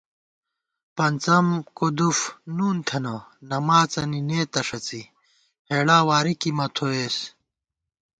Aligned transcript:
پنڅَم 0.95 1.47
کُدُف 1.77 2.19
نُون 2.55 2.77
تھنہ، 2.87 3.15
نماڅَنی 3.49 4.21
نېتہ 4.29 4.61
ݭڅی، 4.67 5.01
ہېڑا 5.69 5.97
واری 6.07 6.33
کی 6.41 6.51
مہ 6.57 6.67
تھویېس 6.75 7.17